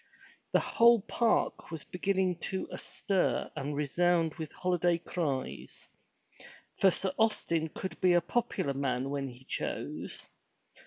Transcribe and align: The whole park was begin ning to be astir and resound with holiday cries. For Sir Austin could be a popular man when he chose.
The 0.51 0.59
whole 0.59 1.01
park 1.03 1.69
was 1.69 1.83
begin 1.83 2.17
ning 2.17 2.35
to 2.39 2.65
be 2.65 2.73
astir 2.73 3.51
and 3.55 3.75
resound 3.75 4.33
with 4.33 4.51
holiday 4.51 4.97
cries. 4.97 5.87
For 6.79 6.89
Sir 6.89 7.13
Austin 7.19 7.69
could 7.69 8.01
be 8.01 8.13
a 8.13 8.19
popular 8.21 8.73
man 8.73 9.11
when 9.11 9.27
he 9.27 9.43
chose. 9.43 10.25